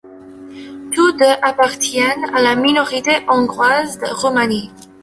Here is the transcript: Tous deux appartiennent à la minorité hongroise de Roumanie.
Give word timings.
Tous 0.95 1.11
deux 1.13 1.31
appartiennent 1.43 2.25
à 2.33 2.41
la 2.41 2.55
minorité 2.55 3.17
hongroise 3.29 3.99
de 3.99 4.07
Roumanie. 4.07 4.71